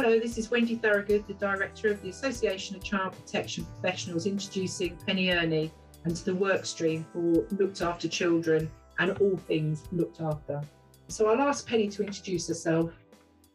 Hello, 0.00 0.16
this 0.16 0.38
is 0.38 0.48
Wendy 0.48 0.76
Thorogood, 0.76 1.26
the 1.26 1.34
Director 1.34 1.88
of 1.88 2.00
the 2.02 2.10
Association 2.10 2.76
of 2.76 2.84
Child 2.84 3.14
Protection 3.14 3.64
Professionals, 3.64 4.26
introducing 4.26 4.96
Penny 5.04 5.26
Earney 5.26 5.72
and 6.04 6.14
the 6.18 6.36
work 6.36 6.66
stream 6.66 7.04
for 7.12 7.44
Looked 7.56 7.82
After 7.82 8.06
Children 8.06 8.70
and 9.00 9.18
all 9.18 9.36
things 9.36 9.88
looked 9.90 10.20
after. 10.20 10.62
So 11.08 11.28
I'll 11.28 11.40
ask 11.40 11.66
Penny 11.66 11.88
to 11.88 12.04
introduce 12.04 12.46
herself. 12.46 12.92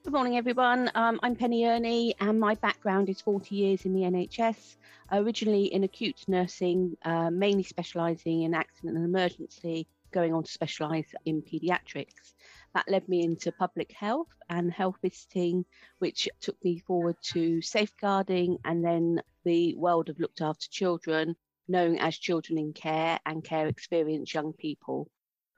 Good 0.03 0.11
morning, 0.11 0.35
everyone. 0.35 0.91
Um, 0.95 1.17
I'm 1.23 1.33
Penny 1.33 1.63
Earney, 1.63 2.11
and 2.19 2.41
my 2.41 2.55
background 2.55 3.07
is 3.07 3.21
40 3.21 3.55
years 3.55 3.85
in 3.85 3.93
the 3.93 4.01
NHS, 4.01 4.75
originally 5.13 5.73
in 5.73 5.85
acute 5.85 6.25
nursing, 6.27 6.97
uh, 7.05 7.29
mainly 7.29 7.63
specialising 7.63 8.41
in 8.41 8.53
accident 8.53 8.97
and 8.97 9.05
emergency, 9.05 9.87
going 10.11 10.33
on 10.33 10.43
to 10.43 10.51
specialise 10.51 11.15
in 11.23 11.41
paediatrics. 11.41 12.32
That 12.73 12.89
led 12.89 13.07
me 13.07 13.23
into 13.23 13.51
public 13.51 13.91
health 13.91 14.33
and 14.49 14.71
health 14.71 14.97
visiting, 15.01 15.65
which 15.99 16.27
took 16.39 16.63
me 16.63 16.79
forward 16.79 17.17
to 17.33 17.61
safeguarding 17.61 18.57
and 18.65 18.83
then 18.83 19.21
the 19.43 19.75
world 19.75 20.09
of 20.09 20.19
looked 20.19 20.41
after 20.41 20.67
children, 20.69 21.35
known 21.67 21.97
as 21.97 22.17
children 22.17 22.57
in 22.57 22.73
care 22.73 23.19
and 23.25 23.43
care 23.43 23.67
experience 23.67 24.33
young 24.33 24.53
people. 24.53 25.09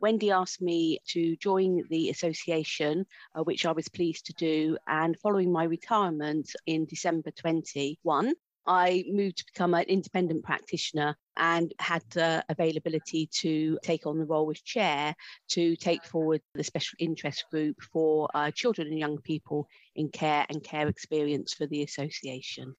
Wendy 0.01 0.29
asked 0.29 0.61
me 0.61 0.99
to 1.07 1.37
join 1.37 1.83
the 1.89 2.09
association, 2.09 3.05
uh, 3.33 3.43
which 3.43 3.65
I 3.65 3.71
was 3.71 3.87
pleased 3.87 4.25
to 4.25 4.33
do. 4.33 4.77
And 4.85 5.17
following 5.17 5.53
my 5.53 5.63
retirement 5.63 6.53
in 6.65 6.85
December 6.85 7.31
21, 7.31 8.33
I 8.67 9.05
moved 9.07 9.37
to 9.37 9.45
become 9.45 9.73
an 9.73 9.83
independent 9.83 10.43
practitioner 10.43 11.15
and 11.37 11.73
had 11.79 12.03
the 12.11 12.43
availability 12.49 13.29
to 13.41 13.77
take 13.83 14.05
on 14.05 14.17
the 14.17 14.25
role 14.25 14.49
as 14.51 14.61
chair 14.61 15.15
to 15.49 15.75
take 15.75 16.03
forward 16.03 16.41
the 16.53 16.63
special 16.63 16.95
interest 16.99 17.45
group 17.51 17.81
for 17.93 18.29
uh, 18.33 18.51
children 18.51 18.87
and 18.87 18.99
young 18.99 19.17
people 19.19 19.67
in 19.95 20.09
care 20.09 20.45
and 20.49 20.63
care 20.63 20.87
experience 20.87 21.53
for 21.53 21.67
the 21.67 21.83
association. 21.83 22.75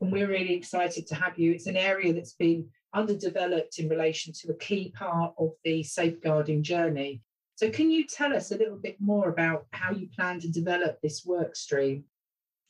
And 0.00 0.10
we're 0.10 0.28
really 0.28 0.54
excited 0.54 1.06
to 1.08 1.14
have 1.14 1.38
you. 1.38 1.52
It's 1.52 1.66
an 1.66 1.76
area 1.76 2.12
that's 2.12 2.32
been 2.34 2.68
underdeveloped 2.94 3.78
in 3.78 3.88
relation 3.88 4.32
to 4.40 4.50
a 4.50 4.56
key 4.56 4.92
part 4.96 5.34
of 5.38 5.50
the 5.64 5.82
safeguarding 5.82 6.62
journey. 6.62 7.22
So, 7.56 7.68
can 7.68 7.90
you 7.90 8.06
tell 8.06 8.34
us 8.34 8.52
a 8.52 8.56
little 8.56 8.78
bit 8.78 8.96
more 9.00 9.28
about 9.28 9.66
how 9.72 9.92
you 9.92 10.08
plan 10.08 10.40
to 10.40 10.48
develop 10.48 10.98
this 11.02 11.26
work 11.26 11.54
stream? 11.54 12.04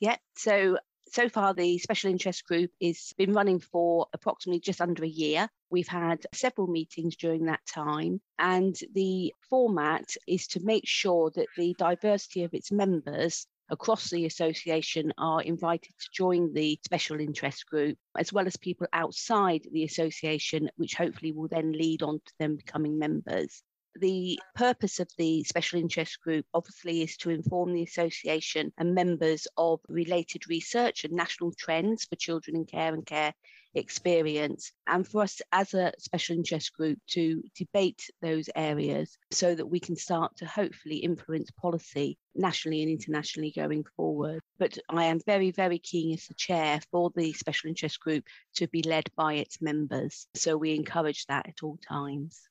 Yeah, 0.00 0.17
so 0.36 0.78
so 1.11 1.28
far 1.28 1.55
the 1.55 1.78
special 1.78 2.11
interest 2.11 2.47
group 2.47 2.70
has 2.83 3.12
been 3.16 3.33
running 3.33 3.61
for 3.61 4.06
approximately 4.12 4.61
just 4.61 4.80
under 4.80 5.05
a 5.05 5.08
year. 5.08 5.48
We've 5.70 5.89
had 5.89 6.27
several 6.33 6.67
meetings 6.67 7.17
during 7.17 7.47
that 7.47 7.64
time, 7.67 8.20
and 8.39 8.77
the 8.94 9.34
format 9.48 10.14
is 10.27 10.47
to 10.48 10.61
make 10.64 10.86
sure 10.86 11.30
that 11.34 11.48
the 11.56 11.75
diversity 11.78 12.44
of 12.44 12.55
its 12.55 12.72
members 12.72 13.47
across 13.70 14.11
the 14.11 14.27
association 14.27 15.12
are 15.17 15.42
invited 15.42 15.92
to 15.98 16.08
join 16.12 16.52
the 16.52 16.78
special 16.84 17.20
interest 17.20 17.67
group, 17.67 17.97
as 18.19 18.33
well 18.33 18.47
as 18.47 18.56
people 18.56 18.86
outside 18.92 19.62
the 19.72 19.84
association, 19.84 20.70
which 20.77 20.95
hopefully 20.95 21.33
will 21.33 21.48
then 21.48 21.72
lead 21.72 22.02
on 22.02 22.20
to 22.27 22.33
them 22.39 22.56
becoming 22.56 22.98
members. 22.98 23.62
The 23.96 24.38
purpose 24.55 25.00
of 25.00 25.10
the 25.19 25.42
special 25.44 25.80
interest 25.80 26.20
group 26.20 26.46
obviously 26.55 27.02
is 27.02 27.16
to 27.19 27.30
inform 27.30 27.72
the 27.72 27.83
association 27.83 28.72
and 28.78 28.94
members 28.94 29.48
of 29.56 29.80
related 29.88 30.48
research 30.48 31.05
and 31.05 31.12
national 31.12 31.52
trends 31.52 32.05
for 32.05 32.16
children 32.16 32.56
in 32.56 32.64
care 32.66 32.94
and 32.94 33.05
care 33.05 33.34
experience, 33.74 34.72
and 34.86 35.06
for 35.06 35.22
us 35.22 35.41
as 35.52 35.74
a 35.74 35.92
special 35.98 36.36
interest 36.36 36.72
group 36.72 36.98
to 37.08 37.42
debate 37.56 38.11
those 38.20 38.48
areas 38.55 39.16
so 39.30 39.55
that 39.55 39.66
we 39.66 39.80
can 39.80 39.96
start 39.96 40.36
to 40.36 40.46
hopefully 40.46 40.96
influence 40.96 41.51
policy 41.52 42.18
nationally 42.34 42.83
and 42.83 42.90
internationally 42.90 43.52
going 43.55 43.84
forward. 43.96 44.40
But 44.58 44.78
I 44.89 45.05
am 45.05 45.20
very, 45.27 45.51
very 45.51 45.78
keen 45.78 46.14
as 46.14 46.27
the 46.27 46.34
chair 46.34 46.80
for 46.90 47.11
the 47.14 47.33
special 47.33 47.68
interest 47.68 48.01
group 48.01 48.24
to 48.57 48.67
be 48.68 48.83
led 48.83 49.08
by 49.17 49.34
its 49.34 49.61
members. 49.61 50.27
So 50.34 50.57
we 50.57 50.74
encourage 50.74 51.27
that 51.27 51.48
at 51.48 51.62
all 51.62 51.78
times. 51.89 52.49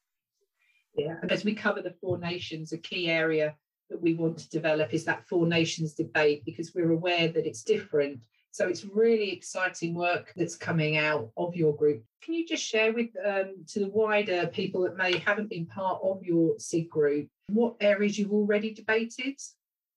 Yeah, 0.99 1.15
and 1.21 1.31
as 1.31 1.43
we 1.43 1.53
cover 1.53 1.81
the 1.81 1.95
Four 2.01 2.17
Nations, 2.17 2.73
a 2.73 2.77
key 2.77 3.09
area 3.09 3.55
that 3.89 4.01
we 4.01 4.13
want 4.13 4.37
to 4.39 4.49
develop 4.49 4.93
is 4.93 5.05
that 5.05 5.27
Four 5.27 5.47
Nations 5.47 5.93
debate 5.93 6.43
because 6.45 6.73
we're 6.73 6.91
aware 6.91 7.27
that 7.29 7.45
it's 7.45 7.63
different. 7.63 8.19
So 8.51 8.67
it's 8.67 8.85
really 8.85 9.31
exciting 9.31 9.93
work 9.93 10.33
that's 10.35 10.55
coming 10.55 10.97
out 10.97 11.29
of 11.37 11.55
your 11.55 11.75
group. 11.75 12.03
Can 12.23 12.33
you 12.33 12.47
just 12.47 12.63
share 12.63 12.91
with 12.91 13.09
um, 13.23 13.63
to 13.67 13.79
the 13.79 13.89
wider 13.89 14.47
people 14.47 14.81
that 14.83 14.97
may 14.97 15.17
haven't 15.17 15.49
been 15.49 15.67
part 15.67 16.01
of 16.03 16.23
your 16.23 16.55
SIG 16.57 16.89
group 16.89 17.29
what 17.49 17.75
areas 17.79 18.17
you've 18.17 18.31
already 18.31 18.73
debated? 18.73 19.39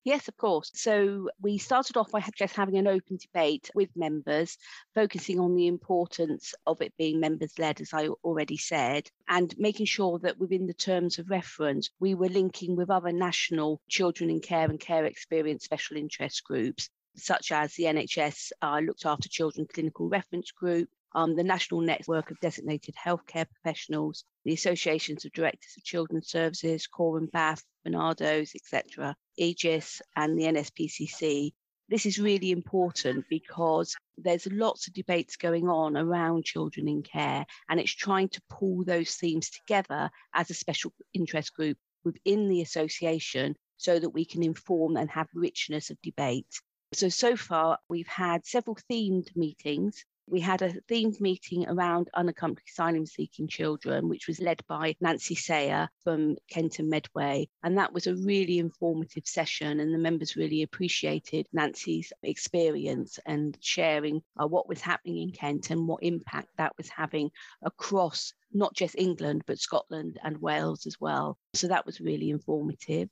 Yes, 0.05 0.27
of 0.27 0.37
course. 0.37 0.73
So 0.75 1.31
we 1.41 1.59
started 1.59 1.97
off 1.97 2.11
by 2.11 2.25
just 2.35 2.57
having 2.57 2.77
an 2.77 2.89
open 2.89 3.19
debate 3.19 3.71
with 3.73 3.95
members, 3.95 4.59
focusing 4.97 5.39
on 5.39 5.55
the 5.55 5.69
importance 5.69 6.55
of 6.67 6.83
it 6.83 6.93
being 6.99 7.21
members 7.21 7.57
led, 7.57 7.81
as 7.81 7.91
I 7.93 8.09
already 8.25 8.57
said, 8.57 9.09
and 9.29 9.57
making 9.59 9.87
sure 9.87 10.19
that 10.19 10.39
within 10.39 10.67
the 10.67 10.75
terms 10.75 11.21
of 11.21 11.31
reference, 11.31 11.91
we 12.01 12.17
were 12.17 12.29
linking 12.29 12.75
with 12.75 12.91
other 12.91 13.13
national 13.13 13.81
children 13.89 14.29
in 14.29 14.41
care 14.41 14.69
and 14.69 14.81
care 14.81 15.05
experience 15.05 15.65
special 15.65 15.97
interest 15.97 16.43
groups, 16.43 16.91
such 17.15 17.53
as 17.53 17.75
the 17.75 17.85
NHS 17.85 18.51
uh, 18.61 18.81
Looked 18.81 19.07
After 19.07 19.29
Children 19.29 19.69
Clinical 19.73 20.09
Reference 20.09 20.51
Group, 20.51 20.89
um, 21.15 21.37
the 21.37 21.45
National 21.45 21.81
Network 21.81 22.33
of 22.33 22.41
Designated 22.41 22.97
Healthcare 22.97 23.47
Professionals, 23.49 24.25
the 24.45 24.53
Associations 24.53 25.25
of 25.25 25.33
Directors 25.33 25.75
of 25.77 25.85
Children's 25.85 26.29
Services, 26.29 26.87
Coram 26.87 27.29
BAAF, 27.33 27.63
Barnardo's, 27.85 28.55
etc., 28.55 29.17
Aegis, 29.37 30.03
and 30.17 30.39
the 30.39 30.45
NSPCC. 30.45 31.53
This 31.89 32.07
is 32.07 32.19
really 32.19 32.51
important 32.51 33.27
because 33.29 33.95
there's 34.17 34.47
lots 34.47 34.87
of 34.87 34.95
debates 34.95 35.37
going 35.37 35.69
on 35.69 35.97
around 35.97 36.45
children 36.45 36.89
in 36.89 37.03
care, 37.03 37.45
and 37.69 37.79
it's 37.79 37.93
trying 37.93 38.29
to 38.31 38.43
pull 38.49 38.85
those 38.85 39.15
themes 39.15 39.51
together 39.51 40.11
as 40.35 40.51
a 40.51 40.55
special 40.55 40.93
interest 41.13 41.55
group 41.55 41.77
within 42.05 42.49
the 42.49 42.63
association 42.63 43.57
so 43.77 43.99
that 43.99 44.11
we 44.11 44.25
can 44.25 44.43
inform 44.43 44.97
and 44.97 45.11
have 45.11 45.29
richness 45.35 45.91
of 45.91 46.01
debate. 46.03 46.47
So, 46.95 47.09
so 47.09 47.37
far, 47.37 47.79
we've 47.89 48.07
had 48.07 48.47
several 48.47 48.77
themed 48.91 49.35
meetings 49.35 50.05
we 50.27 50.41
had 50.41 50.63
a 50.63 50.73
themed 50.91 51.21
meeting 51.21 51.69
around 51.69 52.09
unaccompanied 52.15 52.69
asylum 52.69 53.07
seeking 53.07 53.49
children, 53.49 54.09
which 54.09 54.27
was 54.29 54.41
led 54.41 54.63
by 54.69 54.95
Nancy 55.01 55.35
Sayer 55.35 55.89
from 56.05 56.37
Kent 56.49 56.79
and 56.79 56.89
Medway. 56.89 57.49
And 57.63 57.79
that 57.79 57.93
was 57.93 58.07
a 58.07 58.15
really 58.15 58.59
informative 58.59 59.27
session, 59.27 59.81
and 59.81 59.93
the 59.93 59.99
members 59.99 60.37
really 60.37 60.63
appreciated 60.63 61.47
Nancy's 61.53 62.13
experience 62.23 63.19
and 63.27 63.57
sharing 63.61 64.23
uh, 64.41 64.47
what 64.47 64.69
was 64.69 64.81
happening 64.81 65.19
in 65.19 65.33
Kent 65.33 65.71
and 65.71 65.87
what 65.87 66.03
impact 66.03 66.49
that 66.59 66.77
was 66.77 66.89
having 66.89 67.31
across 67.63 68.33
not 68.53 68.75
just 68.75 68.95
England, 68.97 69.43
but 69.47 69.59
Scotland 69.59 70.19
and 70.23 70.41
Wales 70.41 70.87
as 70.87 71.01
well. 71.01 71.39
So 71.55 71.69
that 71.69 71.87
was 71.87 72.01
really 72.01 72.31
informative. 72.31 73.09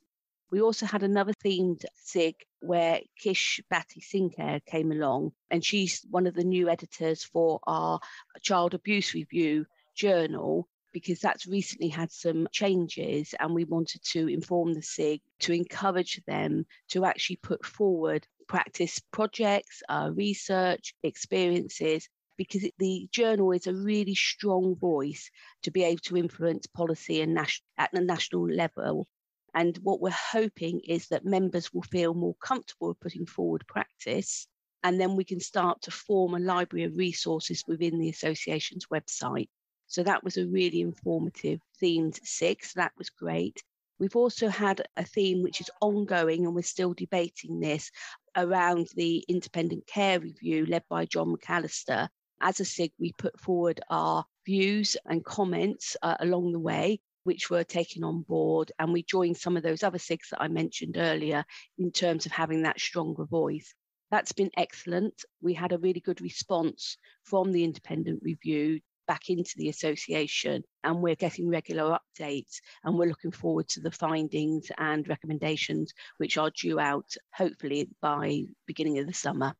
We 0.50 0.60
also 0.60 0.84
had 0.84 1.04
another 1.04 1.32
themed 1.32 1.84
SIG 1.94 2.34
where 2.60 3.00
Kish 3.16 3.60
Bhatti 3.72 4.02
Sinclair 4.02 4.58
came 4.66 4.90
along, 4.90 5.32
and 5.48 5.64
she's 5.64 6.04
one 6.10 6.26
of 6.26 6.34
the 6.34 6.42
new 6.42 6.68
editors 6.68 7.22
for 7.22 7.60
our 7.68 8.00
Child 8.42 8.74
Abuse 8.74 9.14
Review 9.14 9.66
journal 9.94 10.68
because 10.92 11.20
that's 11.20 11.46
recently 11.46 11.88
had 11.88 12.10
some 12.10 12.48
changes 12.50 13.32
and 13.38 13.54
we 13.54 13.64
wanted 13.64 14.02
to 14.02 14.26
inform 14.26 14.74
the 14.74 14.82
SIG 14.82 15.20
to 15.38 15.52
encourage 15.52 16.20
them 16.26 16.66
to 16.88 17.04
actually 17.04 17.36
put 17.36 17.64
forward 17.64 18.26
practice 18.48 19.00
projects, 19.12 19.84
uh, 19.88 20.10
research, 20.12 20.94
experiences 21.04 22.08
because 22.36 22.68
the 22.78 23.06
journal 23.12 23.52
is 23.52 23.68
a 23.68 23.74
really 23.74 24.16
strong 24.16 24.74
voice 24.74 25.30
to 25.62 25.70
be 25.70 25.84
able 25.84 26.00
to 26.00 26.16
influence 26.16 26.66
policy 26.66 27.20
and 27.20 27.34
nas- 27.34 27.62
at 27.78 27.90
the 27.92 28.00
national 28.00 28.48
level 28.48 29.06
and 29.54 29.78
what 29.82 30.00
we're 30.00 30.10
hoping 30.10 30.80
is 30.80 31.08
that 31.08 31.24
members 31.24 31.72
will 31.72 31.82
feel 31.82 32.14
more 32.14 32.34
comfortable 32.42 32.96
putting 33.00 33.26
forward 33.26 33.64
practice. 33.66 34.46
And 34.82 35.00
then 35.00 35.16
we 35.16 35.24
can 35.24 35.40
start 35.40 35.82
to 35.82 35.90
form 35.90 36.34
a 36.34 36.38
library 36.38 36.84
of 36.84 36.96
resources 36.96 37.64
within 37.66 37.98
the 37.98 38.08
association's 38.08 38.86
website. 38.86 39.48
So 39.86 40.02
that 40.04 40.24
was 40.24 40.36
a 40.36 40.46
really 40.46 40.80
informative 40.80 41.60
themed 41.82 42.18
SIG. 42.24 42.62
That 42.76 42.92
was 42.96 43.10
great. 43.10 43.62
We've 43.98 44.16
also 44.16 44.48
had 44.48 44.82
a 44.96 45.04
theme 45.04 45.42
which 45.42 45.60
is 45.60 45.70
ongoing, 45.82 46.46
and 46.46 46.54
we're 46.54 46.62
still 46.62 46.94
debating 46.94 47.60
this 47.60 47.90
around 48.36 48.88
the 48.94 49.24
independent 49.28 49.86
care 49.86 50.20
review 50.20 50.64
led 50.64 50.84
by 50.88 51.04
John 51.04 51.34
MacAlister. 51.36 52.08
As 52.40 52.60
a 52.60 52.64
SIG, 52.64 52.92
we 52.98 53.12
put 53.18 53.38
forward 53.38 53.80
our 53.90 54.24
views 54.46 54.96
and 55.04 55.22
comments 55.24 55.96
uh, 56.02 56.16
along 56.20 56.52
the 56.52 56.58
way 56.58 57.00
which 57.24 57.50
were 57.50 57.64
taken 57.64 58.04
on 58.04 58.22
board. 58.22 58.72
And 58.78 58.92
we 58.92 59.02
joined 59.02 59.36
some 59.36 59.56
of 59.56 59.62
those 59.62 59.82
other 59.82 59.98
SIGs 59.98 60.30
that 60.30 60.42
I 60.42 60.48
mentioned 60.48 60.96
earlier 60.98 61.44
in 61.78 61.90
terms 61.92 62.26
of 62.26 62.32
having 62.32 62.62
that 62.62 62.80
stronger 62.80 63.24
voice. 63.24 63.74
That's 64.10 64.32
been 64.32 64.50
excellent. 64.56 65.24
We 65.40 65.54
had 65.54 65.72
a 65.72 65.78
really 65.78 66.00
good 66.00 66.20
response 66.20 66.96
from 67.24 67.52
the 67.52 67.64
independent 67.64 68.22
review 68.22 68.80
back 69.10 69.28
into 69.28 69.54
the 69.56 69.68
association 69.68 70.62
and 70.84 71.02
we're 71.02 71.16
getting 71.16 71.48
regular 71.48 71.98
updates 71.98 72.60
and 72.84 72.96
we're 72.96 73.08
looking 73.08 73.32
forward 73.32 73.66
to 73.66 73.80
the 73.80 73.90
findings 73.90 74.70
and 74.78 75.08
recommendations 75.08 75.92
which 76.18 76.38
are 76.38 76.52
due 76.56 76.78
out 76.78 77.12
hopefully 77.34 77.88
by 78.00 78.44
beginning 78.68 79.00
of 79.00 79.08
the 79.08 79.12
summer 79.12 79.52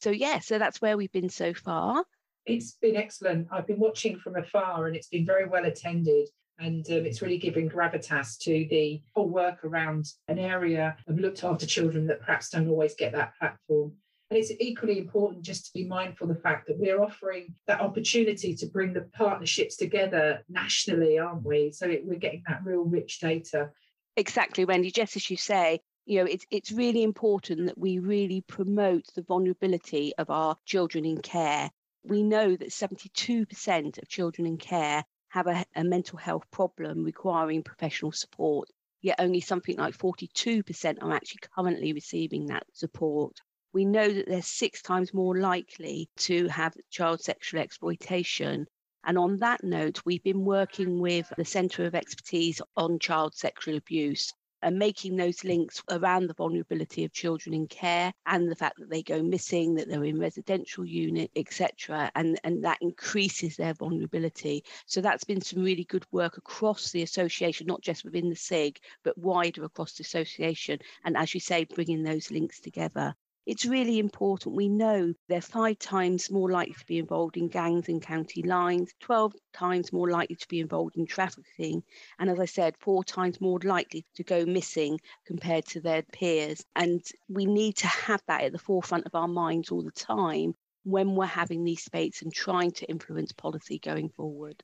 so 0.00 0.10
yeah 0.10 0.40
so 0.40 0.58
that's 0.58 0.82
where 0.82 0.96
we've 0.96 1.12
been 1.12 1.28
so 1.28 1.54
far 1.54 2.04
it's 2.44 2.72
been 2.82 2.96
excellent 2.96 3.46
i've 3.52 3.68
been 3.68 3.78
watching 3.78 4.18
from 4.18 4.34
afar 4.34 4.88
and 4.88 4.96
it's 4.96 5.06
been 5.06 5.24
very 5.24 5.46
well 5.46 5.64
attended 5.64 6.28
and 6.58 6.86
um, 6.90 7.06
it's 7.06 7.22
really 7.22 7.38
giving 7.38 7.68
gravitas 7.68 8.38
to 8.38 8.66
the 8.70 9.00
whole 9.14 9.28
work 9.28 9.64
around 9.64 10.06
an 10.28 10.38
area 10.38 10.96
of 11.06 11.18
looked 11.18 11.44
after 11.44 11.66
children 11.66 12.06
that 12.06 12.20
perhaps 12.20 12.50
don't 12.50 12.68
always 12.68 12.94
get 12.94 13.12
that 13.12 13.32
platform 13.38 13.92
and 14.30 14.38
it's 14.38 14.52
equally 14.60 14.98
important 14.98 15.42
just 15.42 15.66
to 15.66 15.72
be 15.72 15.84
mindful 15.86 16.30
of 16.30 16.36
the 16.36 16.42
fact 16.42 16.66
that 16.66 16.78
we're 16.78 17.02
offering 17.02 17.54
that 17.66 17.80
opportunity 17.80 18.54
to 18.56 18.66
bring 18.66 18.92
the 18.92 19.08
partnerships 19.14 19.76
together 19.76 20.44
nationally, 20.50 21.18
aren't 21.18 21.44
we? 21.44 21.72
So 21.72 21.86
it, 21.86 22.04
we're 22.04 22.18
getting 22.18 22.42
that 22.46 22.60
real 22.62 22.82
rich 22.82 23.20
data. 23.20 23.70
Exactly, 24.16 24.66
Wendy. 24.66 24.90
Just 24.90 25.16
as 25.16 25.30
you 25.30 25.38
say, 25.38 25.80
you 26.04 26.20
know, 26.20 26.26
it's 26.26 26.44
it's 26.50 26.72
really 26.72 27.02
important 27.02 27.66
that 27.66 27.78
we 27.78 28.00
really 28.00 28.42
promote 28.42 29.04
the 29.14 29.22
vulnerability 29.22 30.12
of 30.18 30.28
our 30.28 30.56
children 30.66 31.06
in 31.06 31.22
care. 31.22 31.70
We 32.04 32.22
know 32.22 32.54
that 32.54 32.68
72% 32.68 34.02
of 34.02 34.08
children 34.08 34.46
in 34.46 34.58
care 34.58 35.04
have 35.28 35.46
a, 35.46 35.64
a 35.76 35.84
mental 35.84 36.18
health 36.18 36.44
problem 36.50 37.04
requiring 37.04 37.62
professional 37.62 38.12
support 38.12 38.68
yet 39.00 39.16
only 39.18 39.40
something 39.40 39.76
like 39.76 39.96
42% 39.96 41.02
are 41.02 41.12
actually 41.12 41.40
currently 41.54 41.92
receiving 41.92 42.46
that 42.46 42.66
support 42.72 43.40
we 43.72 43.84
know 43.84 44.08
that 44.10 44.26
they're 44.26 44.42
six 44.42 44.80
times 44.82 45.12
more 45.12 45.38
likely 45.38 46.08
to 46.16 46.48
have 46.48 46.74
child 46.90 47.20
sexual 47.20 47.60
exploitation. 47.60 48.66
And 49.04 49.18
on 49.18 49.36
that 49.38 49.62
note, 49.62 50.00
we've 50.04 50.22
been 50.22 50.44
working 50.44 51.00
with 51.00 51.30
the 51.36 51.44
Centre 51.44 51.84
of 51.84 51.94
Expertise 51.94 52.62
on 52.76 52.98
Child 52.98 53.34
Sexual 53.34 53.76
Abuse 53.76 54.32
and 54.62 54.78
making 54.78 55.16
those 55.16 55.44
links 55.44 55.82
around 55.90 56.26
the 56.26 56.34
vulnerability 56.34 57.04
of 57.04 57.12
children 57.12 57.54
in 57.54 57.66
care 57.66 58.12
and 58.26 58.50
the 58.50 58.56
fact 58.56 58.78
that 58.78 58.90
they 58.90 59.02
go 59.02 59.22
missing, 59.22 59.74
that 59.74 59.88
they're 59.88 60.04
in 60.04 60.18
residential 60.18 60.84
unit, 60.84 61.30
etc. 61.36 62.10
And, 62.14 62.40
and 62.44 62.64
that 62.64 62.78
increases 62.80 63.56
their 63.56 63.74
vulnerability. 63.74 64.64
So 64.86 65.00
that's 65.00 65.24
been 65.24 65.40
some 65.40 65.62
really 65.62 65.84
good 65.84 66.06
work 66.12 66.36
across 66.36 66.90
the 66.90 67.02
association, 67.02 67.66
not 67.66 67.82
just 67.82 68.04
within 68.04 68.28
the 68.28 68.36
SIG, 68.36 68.78
but 69.04 69.18
wider 69.18 69.64
across 69.64 69.94
the 69.94 70.02
association. 70.02 70.78
And 71.04 71.16
as 71.16 71.34
you 71.34 71.40
say, 71.40 71.64
bringing 71.64 72.02
those 72.02 72.30
links 72.30 72.60
together 72.60 73.14
it's 73.48 73.64
really 73.64 73.98
important. 73.98 74.54
We 74.54 74.68
know 74.68 75.14
they're 75.26 75.40
five 75.40 75.78
times 75.78 76.30
more 76.30 76.50
likely 76.50 76.74
to 76.74 76.84
be 76.84 76.98
involved 76.98 77.38
in 77.38 77.48
gangs 77.48 77.88
and 77.88 78.02
county 78.02 78.42
lines, 78.42 78.92
12 79.00 79.32
times 79.54 79.90
more 79.90 80.10
likely 80.10 80.36
to 80.36 80.48
be 80.48 80.60
involved 80.60 80.98
in 80.98 81.06
trafficking, 81.06 81.82
and 82.18 82.28
as 82.28 82.38
I 82.38 82.44
said, 82.44 82.76
four 82.78 83.02
times 83.02 83.40
more 83.40 83.58
likely 83.64 84.04
to 84.16 84.22
go 84.22 84.44
missing 84.44 85.00
compared 85.26 85.64
to 85.68 85.80
their 85.80 86.02
peers. 86.02 86.62
And 86.76 87.02
we 87.30 87.46
need 87.46 87.76
to 87.78 87.86
have 87.86 88.22
that 88.28 88.42
at 88.42 88.52
the 88.52 88.58
forefront 88.58 89.06
of 89.06 89.14
our 89.14 89.26
minds 89.26 89.70
all 89.70 89.82
the 89.82 89.92
time 89.92 90.54
when 90.84 91.14
we're 91.14 91.24
having 91.24 91.64
these 91.64 91.84
debates 91.84 92.20
and 92.20 92.30
trying 92.30 92.72
to 92.72 92.86
influence 92.90 93.32
policy 93.32 93.78
going 93.78 94.10
forward. 94.10 94.62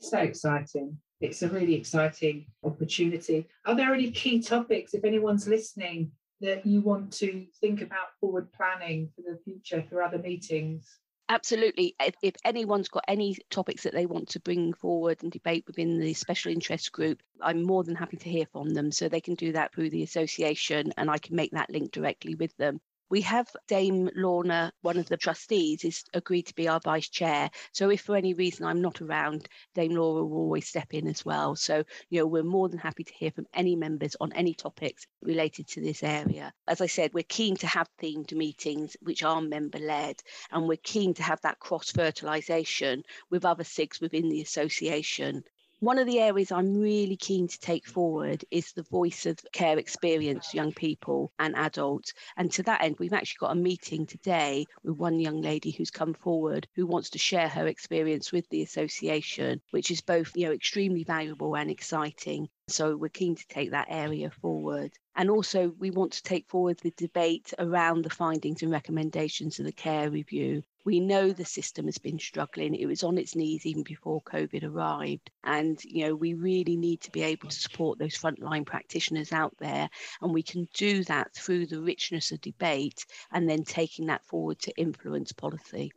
So 0.00 0.18
exciting. 0.18 0.98
It's 1.22 1.40
a 1.40 1.48
really 1.48 1.76
exciting 1.76 2.44
opportunity. 2.62 3.48
Are 3.64 3.74
there 3.74 3.94
any 3.94 4.10
key 4.10 4.42
topics, 4.42 4.92
if 4.92 5.04
anyone's 5.06 5.48
listening, 5.48 6.12
that 6.40 6.64
you 6.66 6.80
want 6.80 7.12
to 7.14 7.46
think 7.60 7.80
about 7.80 8.08
forward 8.20 8.52
planning 8.52 9.10
for 9.14 9.22
the 9.22 9.38
future 9.44 9.84
for 9.88 10.02
other 10.02 10.18
meetings? 10.18 10.98
Absolutely. 11.30 11.94
If, 12.00 12.14
if, 12.22 12.34
anyone's 12.44 12.88
got 12.88 13.04
any 13.06 13.36
topics 13.50 13.82
that 13.82 13.92
they 13.92 14.06
want 14.06 14.30
to 14.30 14.40
bring 14.40 14.72
forward 14.72 15.22
and 15.22 15.30
debate 15.30 15.64
within 15.66 16.00
the 16.00 16.14
special 16.14 16.52
interest 16.52 16.90
group, 16.90 17.22
I'm 17.42 17.62
more 17.62 17.84
than 17.84 17.96
happy 17.96 18.16
to 18.16 18.28
hear 18.30 18.46
from 18.46 18.70
them. 18.70 18.90
So 18.92 19.08
they 19.08 19.20
can 19.20 19.34
do 19.34 19.52
that 19.52 19.74
through 19.74 19.90
the 19.90 20.02
association 20.02 20.92
and 20.96 21.10
I 21.10 21.18
can 21.18 21.36
make 21.36 21.50
that 21.52 21.70
link 21.70 21.92
directly 21.92 22.34
with 22.34 22.56
them. 22.56 22.80
We 23.10 23.22
have 23.22 23.48
Dame 23.68 24.10
Lorna, 24.14 24.70
one 24.82 24.98
of 24.98 25.08
the 25.08 25.16
trustees, 25.16 25.82
is 25.82 26.04
agreed 26.12 26.42
to 26.48 26.54
be 26.54 26.68
our 26.68 26.80
vice 26.80 27.08
chair. 27.08 27.50
So 27.72 27.88
if 27.88 28.02
for 28.02 28.16
any 28.16 28.34
reason 28.34 28.66
I'm 28.66 28.82
not 28.82 29.00
around, 29.00 29.48
Dame 29.74 29.94
Laura 29.94 30.24
will 30.24 30.36
always 30.36 30.68
step 30.68 30.92
in 30.92 31.08
as 31.08 31.24
well. 31.24 31.56
So, 31.56 31.84
you 32.10 32.20
know, 32.20 32.26
we're 32.26 32.42
more 32.42 32.68
than 32.68 32.78
happy 32.78 33.04
to 33.04 33.14
hear 33.14 33.30
from 33.30 33.46
any 33.54 33.76
members 33.76 34.14
on 34.20 34.34
any 34.34 34.52
topics 34.52 35.06
related 35.22 35.68
to 35.68 35.80
this 35.80 36.02
area. 36.02 36.52
As 36.66 36.82
I 36.82 36.86
said, 36.86 37.14
we're 37.14 37.24
keen 37.24 37.56
to 37.56 37.66
have 37.66 37.88
themed 37.98 38.32
meetings 38.34 38.94
which 39.00 39.22
are 39.22 39.40
member 39.40 39.78
led, 39.78 40.22
and 40.50 40.68
we're 40.68 40.76
keen 40.76 41.14
to 41.14 41.22
have 41.22 41.40
that 41.40 41.60
cross 41.60 41.90
fertilisation 41.90 43.04
with 43.30 43.46
other 43.46 43.64
SIGs 43.64 44.02
within 44.02 44.28
the 44.28 44.42
association 44.42 45.44
one 45.80 45.98
of 45.98 46.06
the 46.06 46.18
areas 46.18 46.50
I'm 46.50 46.74
really 46.76 47.16
keen 47.16 47.46
to 47.46 47.60
take 47.60 47.86
forward 47.86 48.44
is 48.50 48.72
the 48.72 48.82
voice 48.82 49.26
of 49.26 49.38
care 49.52 49.78
experience, 49.78 50.52
young 50.52 50.72
people 50.72 51.32
and 51.38 51.54
adults. 51.56 52.14
And 52.36 52.50
to 52.52 52.64
that 52.64 52.82
end, 52.82 52.96
we've 52.98 53.12
actually 53.12 53.46
got 53.46 53.52
a 53.52 53.60
meeting 53.60 54.06
today 54.06 54.66
with 54.82 54.96
one 54.96 55.20
young 55.20 55.40
lady 55.40 55.70
who's 55.70 55.90
come 55.90 56.14
forward 56.14 56.66
who 56.74 56.86
wants 56.86 57.10
to 57.10 57.18
share 57.18 57.48
her 57.48 57.68
experience 57.68 58.32
with 58.32 58.48
the 58.48 58.62
association, 58.62 59.60
which 59.70 59.90
is 59.90 60.00
both, 60.00 60.36
you 60.36 60.46
know, 60.46 60.52
extremely 60.52 61.04
valuable 61.04 61.56
and 61.56 61.70
exciting. 61.70 62.48
So 62.68 62.96
we're 62.96 63.08
keen 63.08 63.36
to 63.36 63.48
take 63.48 63.70
that 63.70 63.86
area 63.88 64.30
forward. 64.30 64.92
And 65.18 65.30
also, 65.30 65.74
we 65.80 65.90
want 65.90 66.12
to 66.12 66.22
take 66.22 66.48
forward 66.48 66.78
the 66.78 66.92
debate 66.96 67.52
around 67.58 68.04
the 68.04 68.10
findings 68.10 68.62
and 68.62 68.70
recommendations 68.70 69.58
of 69.58 69.66
the 69.66 69.72
care 69.72 70.08
review. 70.08 70.62
We 70.84 71.00
know 71.00 71.32
the 71.32 71.44
system 71.44 71.86
has 71.86 71.98
been 71.98 72.20
struggling. 72.20 72.76
It 72.76 72.86
was 72.86 73.02
on 73.02 73.18
its 73.18 73.34
knees 73.34 73.66
even 73.66 73.82
before 73.82 74.22
COVID 74.22 74.62
arrived. 74.62 75.32
And, 75.42 75.76
you 75.84 76.06
know, 76.06 76.14
we 76.14 76.34
really 76.34 76.76
need 76.76 77.00
to 77.00 77.10
be 77.10 77.22
able 77.24 77.48
to 77.48 77.60
support 77.60 77.98
those 77.98 78.16
frontline 78.16 78.64
practitioners 78.64 79.32
out 79.32 79.56
there. 79.58 79.90
And 80.22 80.32
we 80.32 80.44
can 80.44 80.68
do 80.72 81.02
that 81.04 81.34
through 81.34 81.66
the 81.66 81.82
richness 81.82 82.30
of 82.30 82.40
debate 82.40 83.04
and 83.32 83.50
then 83.50 83.64
taking 83.64 84.06
that 84.06 84.24
forward 84.24 84.60
to 84.60 84.80
influence 84.80 85.32
policy. 85.32 85.90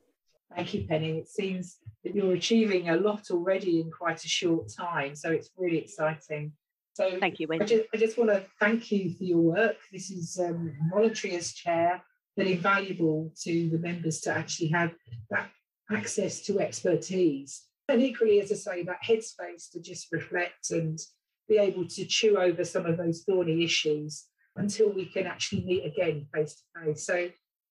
Thank 0.56 0.74
you, 0.74 0.88
Penny. 0.88 1.20
It 1.20 1.30
seems 1.30 1.78
that 2.04 2.16
you're 2.16 2.34
achieving 2.34 2.90
a 2.90 2.98
lot 2.98 3.30
already 3.30 3.82
in 3.82 3.92
quite 3.92 4.26
a 4.26 4.28
short 4.28 4.68
time. 4.76 5.16
So 5.16 5.30
it's 5.30 5.52
really 5.56 5.78
exciting. 5.78 6.54
So 6.94 7.20
thank 7.20 7.40
you, 7.40 7.48
Wendy. 7.48 7.64
I 7.64 7.68
just, 7.68 7.90
I 7.94 7.98
just 7.98 8.18
want 8.18 8.32
to 8.32 8.46
thank 8.60 8.92
you 8.92 9.14
for 9.14 9.24
your 9.24 9.40
work. 9.40 9.78
This 9.92 10.12
is 10.12 10.40
um, 10.40 10.74
voluntary 10.92 11.36
as 11.36 11.54
chair, 11.54 12.04
but 12.36 12.48
invaluable 12.48 13.32
to 13.44 13.70
the 13.70 13.78
members 13.78 14.20
to 14.22 14.32
actually 14.32 14.70
have 14.70 14.92
that 15.30 15.50
access 15.90 16.42
to 16.42 16.60
expertise. 16.60 17.64
And 17.88 18.02
equally, 18.02 18.40
as 18.42 18.52
I 18.52 18.56
say, 18.56 18.84
that 18.84 19.04
headspace 19.06 19.72
to 19.72 19.82
just 19.82 20.12
reflect 20.12 20.72
and 20.72 21.00
be 21.48 21.58
able 21.58 21.88
to 21.88 22.06
chew 22.06 22.38
over 22.38 22.64
some 22.64 22.86
of 22.86 22.98
those 22.98 23.24
thorny 23.24 23.64
issues 23.64 24.26
until 24.56 24.92
we 24.92 25.06
can 25.06 25.28
actually 25.28 25.64
meet 25.66 25.86
again 25.86 26.28
face 26.34 26.56
to 26.56 26.86
face. 26.86 27.06
So 27.06 27.30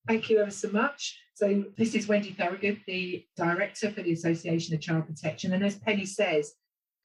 thank 0.09 0.31
you 0.31 0.41
ever 0.41 0.51
so 0.51 0.71
much. 0.71 1.19
So 1.35 1.65
this 1.79 1.95
is 1.95 2.09
Wendy 2.09 2.33
Thorogood, 2.33 2.81
the 2.87 3.25
Director 3.37 3.91
for 3.91 4.03
the 4.03 4.13
Association 4.13 4.75
of 4.75 4.81
Child 4.81 5.07
Protection. 5.07 5.53
And 5.53 5.65
as 5.65 5.79
Penny 5.79 6.05
says, 6.05 6.53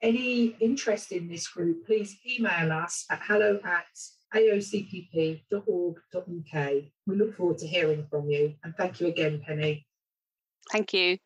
any 0.05 0.55
interest 0.59 1.11
in 1.11 1.27
this 1.27 1.47
group, 1.47 1.85
please 1.87 2.15
email 2.29 2.71
us 2.71 3.05
at 3.09 3.19
hello 3.23 3.59
at 3.65 3.87
aocpp.org.uk. 4.35 5.43
We 7.07 7.15
look 7.15 7.35
forward 7.35 7.57
to 7.57 7.67
hearing 7.67 8.05
from 8.09 8.29
you. 8.29 8.53
And 8.63 8.75
thank 8.75 9.01
you 9.01 9.07
again, 9.07 9.41
Penny. 9.45 9.87
Thank 10.71 10.93
you. 10.93 11.17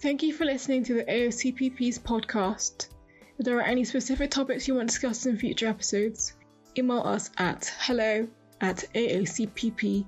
Thank 0.00 0.22
you 0.22 0.32
for 0.32 0.44
listening 0.44 0.84
to 0.84 0.94
the 0.94 1.04
AOCPP's 1.04 1.98
podcast. 1.98 2.88
If 3.38 3.44
there 3.44 3.58
are 3.58 3.62
any 3.62 3.84
specific 3.84 4.30
topics 4.30 4.68
you 4.68 4.76
want 4.76 4.88
discussed 4.88 5.26
in 5.26 5.36
future 5.36 5.66
episodes, 5.66 6.34
email 6.78 7.00
us 7.00 7.30
at 7.38 7.72
hello 7.80 8.28
at 8.60 8.84
aocpp.org.uk. 8.94 10.06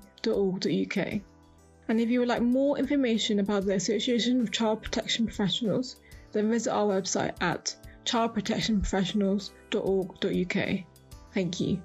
And 1.89 1.99
if 1.99 2.09
you 2.09 2.19
would 2.19 2.29
like 2.29 2.41
more 2.43 2.77
information 2.77 3.39
about 3.39 3.65
the 3.65 3.73
Association 3.73 4.41
of 4.41 4.51
Child 4.51 4.83
Protection 4.83 5.25
Professionals, 5.25 5.95
then 6.31 6.49
visit 6.49 6.71
our 6.71 6.87
website 6.87 7.33
at 7.41 7.75
childprotectionprofessionals.org.uk. 8.05 10.79
Thank 11.33 11.59
you. 11.59 11.81